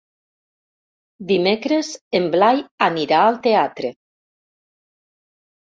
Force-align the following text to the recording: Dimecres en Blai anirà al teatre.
Dimecres 1.33 1.91
en 2.21 2.27
Blai 2.37 2.65
anirà 2.89 3.21
al 3.27 3.41
teatre. 3.47 3.95